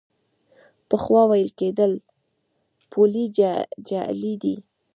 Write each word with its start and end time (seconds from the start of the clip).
پخوا 0.89 1.21
ویل 1.29 1.49
کېدل 1.59 1.91
پولې 2.91 3.25
جعلي 3.89 4.33
دي. 4.43 4.55